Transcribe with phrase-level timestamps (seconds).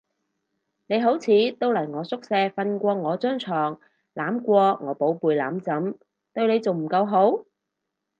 [0.87, 1.27] 你好似
[1.59, 3.79] 都嚟我宿舍瞓過我張床，
[4.15, 5.95] 攬過我寶貝攬枕，
[6.33, 7.45] 對你仲唔夠好？